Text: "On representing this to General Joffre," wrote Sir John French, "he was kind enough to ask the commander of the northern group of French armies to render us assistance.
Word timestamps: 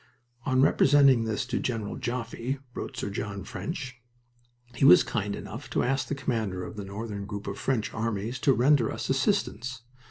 "On 0.47 0.63
representing 0.63 1.25
this 1.25 1.45
to 1.45 1.59
General 1.59 1.95
Joffre," 1.95 2.57
wrote 2.73 2.97
Sir 2.97 3.11
John 3.11 3.43
French, 3.43 4.01
"he 4.73 4.83
was 4.83 5.03
kind 5.03 5.35
enough 5.35 5.69
to 5.69 5.83
ask 5.83 6.07
the 6.07 6.15
commander 6.15 6.63
of 6.63 6.75
the 6.75 6.83
northern 6.85 7.27
group 7.27 7.45
of 7.45 7.59
French 7.59 7.93
armies 7.93 8.39
to 8.39 8.51
render 8.53 8.91
us 8.91 9.11
assistance. 9.11 9.83